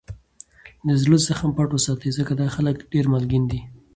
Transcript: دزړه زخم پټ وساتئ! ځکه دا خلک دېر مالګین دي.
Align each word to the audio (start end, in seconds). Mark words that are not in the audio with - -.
دزړه 0.87 1.17
زخم 1.27 1.49
پټ 1.57 1.69
وساتئ! 1.73 2.09
ځکه 2.17 2.31
دا 2.41 2.47
خلک 2.55 2.75
دېر 2.91 3.05
مالګین 3.11 3.43
دي. 3.51 3.59